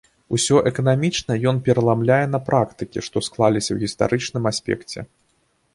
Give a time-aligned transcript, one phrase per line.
[0.35, 4.99] Усё эканамічнае ён пераламляе на практыкі, што склаліся ў гістарычным аспекце.